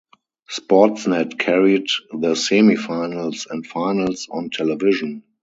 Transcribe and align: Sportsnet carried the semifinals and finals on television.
Sportsnet 0.49 1.37
carried 1.37 1.85
the 2.11 2.31
semifinals 2.33 3.45
and 3.47 3.63
finals 3.67 4.27
on 4.31 4.49
television. 4.49 5.21